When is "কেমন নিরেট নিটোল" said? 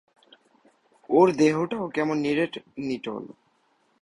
1.87-3.23